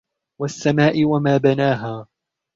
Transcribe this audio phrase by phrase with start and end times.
[0.41, 2.07] وَالسَّمَاءِ وَمَا بَنَاهَا